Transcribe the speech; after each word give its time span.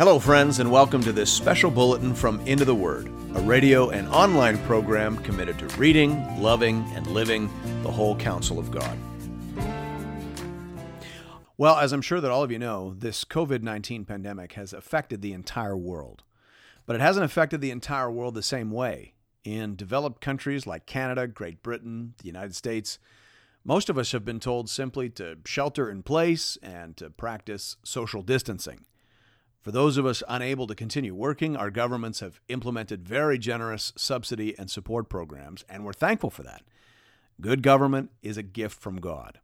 Hello, 0.00 0.18
friends, 0.18 0.60
and 0.60 0.72
welcome 0.72 1.02
to 1.02 1.12
this 1.12 1.30
special 1.30 1.70
bulletin 1.70 2.14
from 2.14 2.40
Into 2.46 2.64
the 2.64 2.74
Word, 2.74 3.08
a 3.34 3.40
radio 3.42 3.90
and 3.90 4.08
online 4.08 4.56
program 4.64 5.18
committed 5.18 5.58
to 5.58 5.66
reading, 5.76 6.40
loving, 6.40 6.84
and 6.94 7.06
living 7.06 7.50
the 7.82 7.90
whole 7.90 8.16
counsel 8.16 8.58
of 8.58 8.70
God. 8.70 8.96
Well, 11.58 11.76
as 11.76 11.92
I'm 11.92 12.00
sure 12.00 12.22
that 12.22 12.30
all 12.30 12.42
of 12.42 12.50
you 12.50 12.58
know, 12.58 12.94
this 12.96 13.26
COVID 13.26 13.60
19 13.62 14.06
pandemic 14.06 14.54
has 14.54 14.72
affected 14.72 15.20
the 15.20 15.34
entire 15.34 15.76
world. 15.76 16.22
But 16.86 16.96
it 16.96 17.02
hasn't 17.02 17.26
affected 17.26 17.60
the 17.60 17.70
entire 17.70 18.10
world 18.10 18.34
the 18.34 18.42
same 18.42 18.70
way. 18.70 19.12
In 19.44 19.76
developed 19.76 20.22
countries 20.22 20.66
like 20.66 20.86
Canada, 20.86 21.26
Great 21.26 21.62
Britain, 21.62 22.14
the 22.16 22.26
United 22.26 22.56
States, 22.56 22.98
most 23.64 23.90
of 23.90 23.98
us 23.98 24.12
have 24.12 24.24
been 24.24 24.40
told 24.40 24.70
simply 24.70 25.10
to 25.10 25.38
shelter 25.44 25.90
in 25.90 26.02
place 26.02 26.56
and 26.62 26.96
to 26.96 27.10
practice 27.10 27.76
social 27.84 28.22
distancing. 28.22 28.86
For 29.60 29.70
those 29.70 29.98
of 29.98 30.06
us 30.06 30.22
unable 30.26 30.66
to 30.66 30.74
continue 30.74 31.14
working, 31.14 31.54
our 31.54 31.70
governments 31.70 32.20
have 32.20 32.40
implemented 32.48 33.06
very 33.06 33.38
generous 33.38 33.92
subsidy 33.96 34.58
and 34.58 34.70
support 34.70 35.10
programs, 35.10 35.64
and 35.68 35.84
we're 35.84 35.92
thankful 35.92 36.30
for 36.30 36.42
that. 36.44 36.62
Good 37.40 37.62
government 37.62 38.10
is 38.22 38.38
a 38.38 38.42
gift 38.42 38.80
from 38.80 38.96
God. 39.00 39.40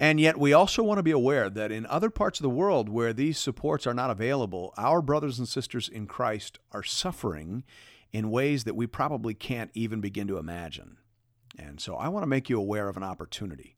And 0.00 0.20
yet, 0.20 0.38
we 0.38 0.52
also 0.52 0.82
want 0.82 0.98
to 0.98 1.02
be 1.02 1.10
aware 1.10 1.50
that 1.50 1.72
in 1.72 1.84
other 1.86 2.08
parts 2.08 2.38
of 2.38 2.44
the 2.44 2.50
world 2.50 2.88
where 2.88 3.12
these 3.12 3.36
supports 3.36 3.86
are 3.86 3.94
not 3.94 4.10
available, 4.10 4.72
our 4.78 5.02
brothers 5.02 5.38
and 5.38 5.48
sisters 5.48 5.88
in 5.88 6.06
Christ 6.06 6.58
are 6.72 6.84
suffering 6.84 7.64
in 8.12 8.30
ways 8.30 8.64
that 8.64 8.76
we 8.76 8.86
probably 8.86 9.34
can't 9.34 9.70
even 9.74 10.00
begin 10.00 10.28
to 10.28 10.38
imagine. 10.38 10.98
And 11.58 11.80
so 11.80 11.96
I 11.96 12.08
want 12.08 12.22
to 12.22 12.28
make 12.28 12.48
you 12.48 12.58
aware 12.58 12.88
of 12.88 12.96
an 12.96 13.02
opportunity. 13.02 13.76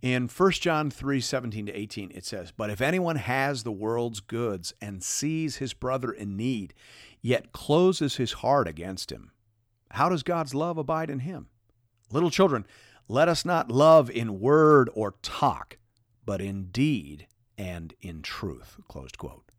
In 0.00 0.28
1 0.28 0.50
John 0.52 0.90
3 0.90 1.20
17 1.20 1.66
to 1.66 1.72
18, 1.72 2.12
it 2.14 2.24
says, 2.24 2.52
But 2.52 2.70
if 2.70 2.80
anyone 2.80 3.16
has 3.16 3.62
the 3.62 3.72
world's 3.72 4.20
goods 4.20 4.74
and 4.80 5.02
sees 5.02 5.56
his 5.56 5.72
brother 5.72 6.12
in 6.12 6.36
need, 6.36 6.74
yet 7.22 7.52
closes 7.52 8.16
his 8.16 8.34
heart 8.34 8.68
against 8.68 9.10
him, 9.10 9.32
how 9.90 10.08
does 10.08 10.22
God's 10.22 10.54
love 10.54 10.76
abide 10.76 11.08
in 11.08 11.20
him? 11.20 11.48
Little 12.12 12.30
children, 12.30 12.66
let 13.08 13.28
us 13.28 13.44
not 13.44 13.70
love 13.70 14.10
in 14.10 14.40
word 14.40 14.90
or 14.94 15.14
talk, 15.22 15.78
but 16.24 16.40
in 16.40 16.66
deed 16.66 17.26
and 17.56 17.94
in 18.00 18.22
truth. 18.22 18.76
Closed 18.88 19.18
quote. 19.18 19.50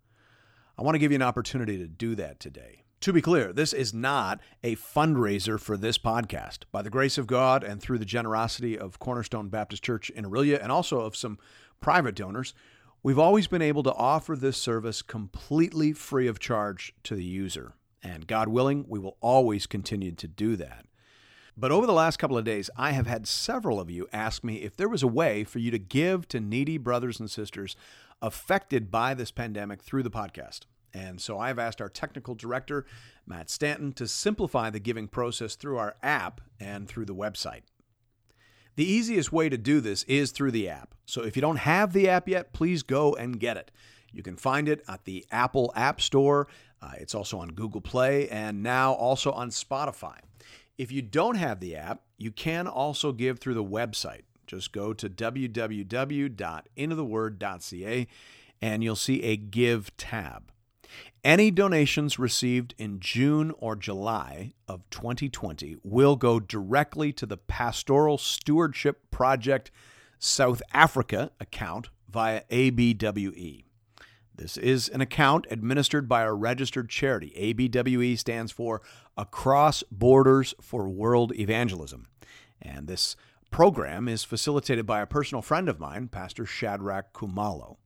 I 0.77 0.83
want 0.83 0.95
to 0.95 0.99
give 0.99 1.11
you 1.11 1.15
an 1.15 1.21
opportunity 1.21 1.77
to 1.77 1.87
do 1.87 2.15
that 2.15 2.39
today. 2.39 2.84
To 3.05 3.13
be 3.13 3.21
clear, 3.21 3.53
this 3.53 3.71
is 3.71 3.93
not 3.93 4.39
a 4.63 4.75
fundraiser 4.77 5.59
for 5.59 5.77
this 5.77 5.95
podcast. 5.95 6.63
By 6.71 6.81
the 6.81 6.89
grace 6.89 7.19
of 7.19 7.27
God 7.27 7.63
and 7.63 7.79
through 7.79 7.99
the 7.99 8.03
generosity 8.03 8.79
of 8.79 8.97
Cornerstone 8.97 9.47
Baptist 9.49 9.83
Church 9.83 10.09
in 10.09 10.25
Orillia 10.25 10.59
and 10.59 10.71
also 10.71 11.01
of 11.01 11.15
some 11.15 11.37
private 11.79 12.15
donors, 12.15 12.55
we've 13.03 13.19
always 13.19 13.45
been 13.45 13.61
able 13.61 13.83
to 13.83 13.93
offer 13.93 14.35
this 14.35 14.57
service 14.57 15.03
completely 15.03 15.93
free 15.93 16.25
of 16.25 16.39
charge 16.39 16.95
to 17.03 17.13
the 17.13 17.23
user. 17.23 17.73
And 18.01 18.25
God 18.25 18.47
willing, 18.47 18.85
we 18.87 18.97
will 18.97 19.17
always 19.21 19.67
continue 19.67 20.13
to 20.13 20.27
do 20.27 20.55
that. 20.55 20.87
But 21.55 21.71
over 21.71 21.85
the 21.85 21.93
last 21.93 22.17
couple 22.17 22.39
of 22.39 22.43
days, 22.43 22.71
I 22.75 22.93
have 22.93 23.05
had 23.05 23.27
several 23.27 23.79
of 23.79 23.91
you 23.91 24.07
ask 24.13 24.43
me 24.43 24.63
if 24.63 24.75
there 24.75 24.89
was 24.89 25.03
a 25.03 25.07
way 25.07 25.43
for 25.43 25.59
you 25.59 25.69
to 25.69 25.77
give 25.77 26.27
to 26.29 26.39
needy 26.39 26.79
brothers 26.79 27.19
and 27.19 27.29
sisters 27.29 27.75
affected 28.19 28.89
by 28.89 29.13
this 29.13 29.29
pandemic 29.29 29.83
through 29.83 30.01
the 30.01 30.09
podcast. 30.09 30.61
And 30.95 31.19
so 31.19 31.37
I've 31.37 31.59
asked 31.59 31.81
our 31.81 31.89
technical 31.89 32.35
director, 32.35 32.85
Matt 33.27 33.49
Stanton, 33.49 33.91
to 33.93 34.07
simplify 34.07 34.69
the 34.69 34.79
giving 34.79 35.09
process 35.09 35.55
through 35.55 35.77
our 35.77 35.97
app 36.01 36.39
and 36.57 36.87
through 36.87 37.03
the 37.03 37.13
website. 37.13 37.63
The 38.77 38.89
easiest 38.89 39.33
way 39.33 39.49
to 39.49 39.57
do 39.57 39.81
this 39.81 40.03
is 40.03 40.31
through 40.31 40.51
the 40.51 40.69
app. 40.69 40.95
So 41.05 41.23
if 41.23 41.35
you 41.35 41.41
don't 41.41 41.57
have 41.57 41.91
the 41.91 42.07
app 42.07 42.29
yet, 42.29 42.53
please 42.53 42.81
go 42.81 43.13
and 43.13 43.41
get 43.41 43.57
it. 43.57 43.71
You 44.13 44.23
can 44.23 44.37
find 44.37 44.69
it 44.69 44.85
at 44.87 45.03
the 45.03 45.25
Apple 45.31 45.73
App 45.75 45.99
Store. 45.99 46.47
Uh, 46.81 46.93
it's 46.97 47.13
also 47.13 47.39
on 47.39 47.49
Google 47.49 47.81
Play 47.81 48.29
and 48.29 48.63
now 48.63 48.93
also 48.93 49.33
on 49.33 49.49
Spotify. 49.49 50.19
If 50.77 50.93
you 50.93 51.01
don't 51.01 51.35
have 51.35 51.59
the 51.59 51.75
app, 51.75 52.03
you 52.17 52.31
can 52.31 52.67
also 52.67 53.11
give 53.11 53.39
through 53.39 53.55
the 53.55 53.63
website. 53.63 54.21
Just 54.47 54.71
go 54.71 54.93
to 54.93 55.09
www.intotheword.ca 55.09 58.07
and 58.61 58.83
you'll 58.83 58.95
see 58.95 59.23
a 59.23 59.35
Give 59.35 59.97
tab. 59.97 60.53
Any 61.23 61.49
donations 61.49 62.19
received 62.19 62.75
in 62.77 62.99
June 62.99 63.51
or 63.57 63.75
July 63.75 64.53
of 64.67 64.87
2020 64.91 65.77
will 65.83 66.15
go 66.15 66.39
directly 66.39 67.11
to 67.13 67.25
the 67.25 67.37
Pastoral 67.37 68.17
Stewardship 68.17 69.09
Project 69.09 69.71
South 70.19 70.61
Africa 70.73 71.31
account 71.39 71.89
via 72.09 72.43
ABWE. 72.51 73.63
This 74.35 74.57
is 74.57 74.89
an 74.89 75.01
account 75.01 75.47
administered 75.49 76.09
by 76.09 76.23
a 76.23 76.33
registered 76.33 76.89
charity. 76.89 77.31
ABWE 77.37 78.19
stands 78.19 78.51
for 78.51 78.81
Across 79.17 79.83
Borders 79.91 80.53
for 80.61 80.89
World 80.89 81.33
Evangelism. 81.35 82.07
And 82.61 82.87
this 82.87 83.15
program 83.49 84.07
is 84.09 84.23
facilitated 84.25 84.85
by 84.85 85.01
a 85.01 85.07
personal 85.07 85.41
friend 85.41 85.69
of 85.69 85.79
mine, 85.79 86.09
Pastor 86.09 86.45
Shadrach 86.45 87.13
Khumalo. 87.13 87.77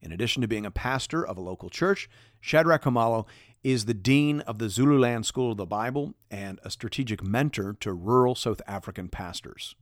In 0.00 0.12
addition 0.12 0.40
to 0.42 0.48
being 0.48 0.66
a 0.66 0.70
pastor 0.70 1.26
of 1.26 1.36
a 1.36 1.42
local 1.42 1.68
church, 1.68 2.08
Shadrach 2.40 2.82
Khumalo 2.82 3.26
is 3.62 3.84
the 3.84 3.94
dean 3.94 4.40
of 4.40 4.58
the 4.58 4.70
Zululand 4.70 5.26
School 5.26 5.52
of 5.52 5.58
the 5.58 5.66
Bible 5.66 6.14
and 6.30 6.58
a 6.64 6.70
strategic 6.70 7.22
mentor 7.22 7.74
to 7.80 7.92
rural 7.92 8.34
South 8.34 8.62
African 8.66 9.08
pastors. 9.08 9.74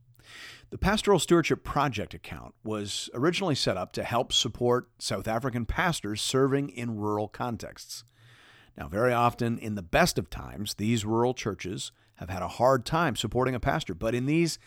The 0.69 0.77
Pastoral 0.77 1.19
Stewardship 1.19 1.63
Project 1.63 2.13
account 2.13 2.53
was 2.63 3.09
originally 3.13 3.55
set 3.55 3.77
up 3.77 3.93
to 3.93 4.03
help 4.03 4.31
support 4.31 4.89
South 4.99 5.27
African 5.27 5.65
pastors 5.65 6.21
serving 6.21 6.69
in 6.69 6.97
rural 6.97 7.27
contexts. 7.27 8.03
Now, 8.77 8.87
very 8.87 9.13
often, 9.13 9.57
in 9.57 9.75
the 9.75 9.81
best 9.81 10.19
of 10.19 10.29
times, 10.29 10.75
these 10.75 11.05
rural 11.05 11.33
churches 11.33 11.91
have 12.15 12.29
had 12.29 12.41
a 12.41 12.47
hard 12.47 12.85
time 12.85 13.15
supporting 13.15 13.55
a 13.55 13.59
pastor, 13.59 13.93
but 13.93 14.13
in 14.13 14.25
these 14.25 14.59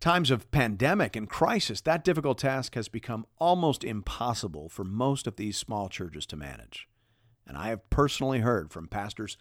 times 0.00 0.30
of 0.30 0.50
pandemic 0.50 1.16
and 1.16 1.28
crisis, 1.28 1.80
that 1.82 2.04
difficult 2.04 2.38
task 2.38 2.74
has 2.74 2.88
become 2.88 3.26
almost 3.38 3.84
impossible 3.84 4.68
for 4.68 4.84
most 4.84 5.26
of 5.26 5.36
these 5.36 5.56
small 5.56 5.88
churches 5.88 6.26
to 6.26 6.36
manage. 6.36 6.88
And 7.46 7.56
I 7.56 7.68
have 7.68 7.88
personally 7.90 8.40
heard 8.40 8.72
from 8.72 8.88
pastors 8.88 9.36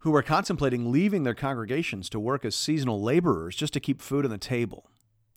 who 0.00 0.14
are 0.14 0.22
contemplating 0.22 0.90
leaving 0.90 1.24
their 1.24 1.34
congregations 1.34 2.08
to 2.10 2.20
work 2.20 2.44
as 2.44 2.54
seasonal 2.54 3.02
laborers 3.02 3.56
just 3.56 3.72
to 3.74 3.80
keep 3.80 4.00
food 4.00 4.24
on 4.24 4.30
the 4.30 4.38
table. 4.38 4.90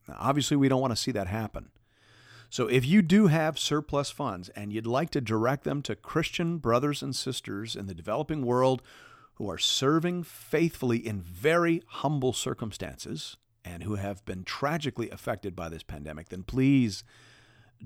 Now, 0.07 0.17
obviously, 0.19 0.57
we 0.57 0.69
don't 0.69 0.81
want 0.81 0.91
to 0.91 1.01
see 1.01 1.11
that 1.11 1.27
happen. 1.27 1.69
So, 2.49 2.67
if 2.67 2.85
you 2.85 3.01
do 3.01 3.27
have 3.27 3.57
surplus 3.57 4.11
funds 4.11 4.49
and 4.49 4.71
you'd 4.71 4.85
like 4.85 5.09
to 5.11 5.21
direct 5.21 5.63
them 5.63 5.81
to 5.83 5.95
Christian 5.95 6.59
brothers 6.59 7.01
and 7.01 7.15
sisters 7.15 7.75
in 7.75 7.87
the 7.87 7.95
developing 7.95 8.45
world 8.45 8.81
who 9.35 9.49
are 9.49 9.57
serving 9.57 10.23
faithfully 10.23 10.97
in 10.97 11.19
very 11.19 11.81
humble 11.87 12.31
circumstances, 12.31 13.37
and 13.65 13.83
who 13.83 13.95
have 13.95 14.25
been 14.25 14.43
tragically 14.43 15.09
affected 15.09 15.55
by 15.55 15.69
this 15.69 15.83
pandemic, 15.83 16.29
then 16.29 16.43
please 16.43 17.03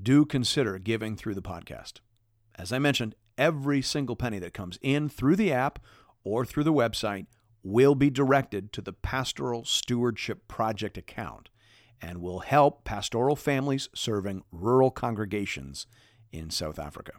do 0.01 0.25
consider 0.25 0.77
giving 0.79 1.15
through 1.15 1.35
the 1.35 1.41
podcast. 1.41 1.99
As 2.55 2.71
I 2.71 2.79
mentioned, 2.79 3.15
every 3.37 3.81
single 3.81 4.15
penny 4.15 4.39
that 4.39 4.53
comes 4.53 4.79
in 4.81 5.09
through 5.09 5.35
the 5.35 5.51
app 5.51 5.79
or 6.23 6.45
through 6.45 6.63
the 6.63 6.73
website 6.73 7.27
will 7.63 7.95
be 7.95 8.09
directed 8.09 8.71
to 8.73 8.81
the 8.81 8.93
Pastoral 8.93 9.65
Stewardship 9.65 10.47
Project 10.47 10.97
account 10.97 11.49
and 12.01 12.21
will 12.21 12.39
help 12.39 12.83
pastoral 12.83 13.35
families 13.35 13.89
serving 13.93 14.43
rural 14.51 14.91
congregations 14.91 15.87
in 16.31 16.49
South 16.49 16.79
Africa. 16.79 17.13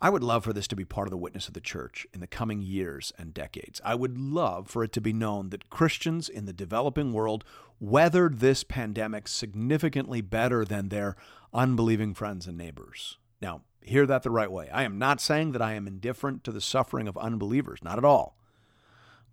I 0.00 0.10
would 0.10 0.22
love 0.22 0.44
for 0.44 0.52
this 0.52 0.68
to 0.68 0.76
be 0.76 0.84
part 0.84 1.08
of 1.08 1.10
the 1.10 1.16
witness 1.16 1.48
of 1.48 1.54
the 1.54 1.60
church 1.60 2.06
in 2.14 2.20
the 2.20 2.28
coming 2.28 2.62
years 2.62 3.12
and 3.18 3.34
decades. 3.34 3.80
I 3.84 3.96
would 3.96 4.16
love 4.16 4.68
for 4.68 4.84
it 4.84 4.92
to 4.92 5.00
be 5.00 5.12
known 5.12 5.50
that 5.50 5.70
Christians 5.70 6.28
in 6.28 6.46
the 6.46 6.52
developing 6.52 7.12
world 7.12 7.44
weathered 7.80 8.38
this 8.38 8.62
pandemic 8.62 9.26
significantly 9.26 10.20
better 10.20 10.64
than 10.64 10.88
their 10.88 11.16
unbelieving 11.52 12.14
friends 12.14 12.46
and 12.46 12.56
neighbors. 12.56 13.18
Now, 13.42 13.62
hear 13.82 14.06
that 14.06 14.22
the 14.22 14.30
right 14.30 14.50
way. 14.50 14.68
I 14.72 14.84
am 14.84 14.98
not 14.98 15.20
saying 15.20 15.52
that 15.52 15.62
I 15.62 15.72
am 15.74 15.88
indifferent 15.88 16.44
to 16.44 16.52
the 16.52 16.60
suffering 16.60 17.08
of 17.08 17.16
unbelievers, 17.18 17.80
not 17.82 17.98
at 17.98 18.04
all. 18.04 18.36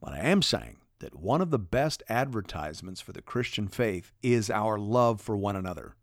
But 0.02 0.14
I 0.14 0.20
am 0.20 0.42
saying 0.42 0.78
that 1.00 1.16
one 1.16 1.42
of 1.42 1.52
the 1.52 1.60
best 1.60 2.02
advertisements 2.10 3.02
for 3.02 3.12
the 3.12 3.22
Christian 3.22 3.68
faith 3.68 4.12
is 4.24 4.50
our 4.50 4.80
love 4.80 5.22
for 5.22 5.38
one 5.38 5.56
another. 5.56 5.96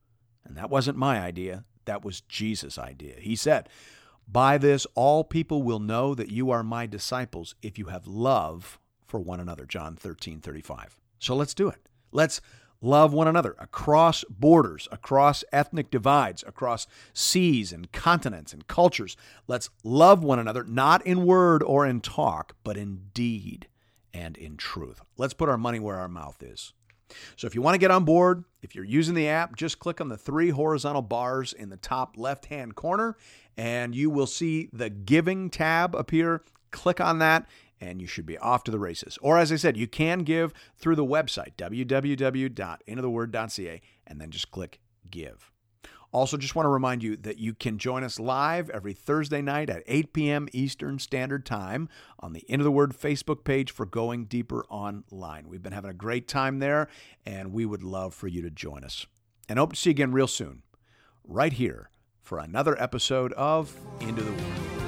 And 0.45 0.57
that 0.57 0.71
wasn't 0.71 0.99
my 0.99 1.21
idea, 1.21 1.65
that 1.85 2.05
was 2.05 2.21
Jesus' 2.21 2.79
idea. 2.79 3.15
He 3.19 3.35
said, 3.35 3.69
by 4.33 4.57
this, 4.59 4.87
all 4.95 5.25
people 5.25 5.63
will 5.63 5.79
know 5.79 6.15
that 6.15 6.31
you 6.31 6.51
are 6.51 6.63
my 6.63 6.87
disciples 6.87 7.55
if 7.63 7.79
you 7.79 7.87
have 7.87 8.07
love 8.07 8.79
for 9.07 9.21
one 9.21 9.41
another. 9.41 9.67
John 9.67 9.95
13, 9.95 10.41
35. 10.41 10.97
So 11.19 11.37
let's 11.37 11.55
do 11.55 11.69
it. 11.69 11.87
Let's 12.13 12.41
love 12.81 13.13
one 13.13 13.29
another 13.29 13.55
across 13.59 14.25
borders, 14.29 14.89
across 14.91 15.45
ethnic 15.53 15.91
divides, 15.91 16.43
across 16.47 16.87
seas 17.13 17.73
and 17.73 17.93
continents 17.93 18.53
and 18.53 18.67
cultures. 18.67 19.17
Let's 19.47 19.71
love 19.85 20.25
one 20.25 20.39
another, 20.39 20.65
not 20.65 21.07
in 21.07 21.27
word 21.27 21.63
or 21.63 21.87
in 21.87 22.01
talk, 22.01 22.57
but 22.65 22.77
in 22.77 23.11
deed 23.15 23.69
and 24.15 24.37
in 24.37 24.57
truth. 24.57 25.01
Let's 25.17 25.35
put 25.35 25.49
our 25.49 25.59
money 25.59 25.79
where 25.79 25.97
our 25.97 26.09
mouth 26.09 26.43
is. 26.43 26.73
So 27.37 27.47
if 27.47 27.55
you 27.55 27.63
want 27.63 27.75
to 27.75 27.79
get 27.79 27.91
on 27.91 28.05
board, 28.05 28.45
If 28.63 28.75
you're 28.77 28.85
using 28.85 29.15
the 29.15 29.29
app, 29.29 29.57
just 29.57 29.81
click 29.81 30.01
on 30.01 30.09
the 30.09 30.17
three 30.17 30.51
horizontal 30.51 31.03
bars 31.03 31.53
in 31.53 31.69
the 31.69 31.77
top 31.77 32.15
left 32.17 32.47
hand 32.47 32.77
corner 32.77 33.17
and 33.57 33.93
you 33.95 34.09
will 34.09 34.29
see 34.29 34.71
the 34.73 34.89
Giving 34.89 35.51
tab 35.51 35.97
appear. 35.97 36.45
Click 36.71 37.01
on 37.01 37.19
that 37.19 37.49
and 37.81 38.01
you 38.01 38.07
should 38.07 38.27
be 38.27 38.39
off 38.39 38.63
to 38.65 38.71
the 38.71 38.79
races. 38.79 39.19
Or, 39.21 39.37
as 39.37 39.51
I 39.51 39.57
said, 39.57 39.77
you 39.77 39.89
can 39.89 40.21
give 40.21 40.55
through 40.77 40.95
the 40.95 41.05
website, 41.05 41.57
www.intotheword.ca, 41.57 43.81
and 44.07 44.21
then 44.21 44.31
just 44.31 44.53
click 44.53 44.79
Give. 45.11 45.52
Also, 46.13 46.37
just 46.37 46.55
want 46.55 46.67
to 46.67 46.71
remind 46.71 47.03
you 47.03 47.17
that 47.17 47.39
you 47.39 47.55
can 47.55 47.79
join 47.79 48.05
us 48.05 48.21
live 48.21 48.69
every 48.69 48.93
Thursday 48.93 49.41
night 49.41 49.71
at 49.71 49.83
8 49.87 50.13
p.m. 50.13 50.49
Eastern 50.53 50.99
Standard 50.99 51.47
Time 51.47 51.89
on 52.21 52.35
the 52.35 52.45
Into 52.49 52.65
the 52.65 52.71
Word 52.71 52.93
Facebook 52.93 53.45
page 53.45 53.71
for 53.71 53.87
Going 53.87 54.27
Deeper 54.27 54.67
Online. 54.69 55.49
We've 55.49 55.63
been 55.63 55.73
having 55.73 55.91
a 55.91 55.95
great 55.95 56.29
time 56.29 56.59
there, 56.59 56.89
and 57.25 57.51
we 57.51 57.65
would 57.65 57.83
love 57.83 58.13
for 58.13 58.29
you 58.29 58.43
to 58.43 58.51
join 58.51 58.85
us. 58.85 59.07
And 59.49 59.59
hope 59.59 59.73
to 59.73 59.79
see 59.79 59.89
you 59.91 59.93
again 59.93 60.13
real 60.13 60.29
soon, 60.29 60.63
right 61.25 61.53
here, 61.53 61.89
for 62.21 62.39
another 62.39 62.81
episode 62.81 63.33
of 63.33 63.75
Into 64.01 64.23
the 64.23 64.33
Word. 64.33 64.82